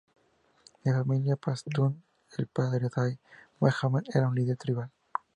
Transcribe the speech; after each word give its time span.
De 0.83 0.91
familia 0.91 1.35
pastún, 1.35 2.01
el 2.39 2.47
padre 2.47 2.79
de 2.79 2.89
Said 2.89 3.19
Mohammad 3.59 4.01
era 4.11 4.29
un 4.29 4.33
líder 4.33 4.57
tribal. 4.57 4.89